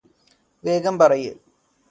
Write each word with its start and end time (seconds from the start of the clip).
വേഗം 0.63 0.99
പറയ് 0.99 1.31